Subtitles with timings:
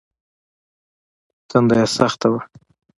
[1.49, 2.41] تنده يې سخته وه.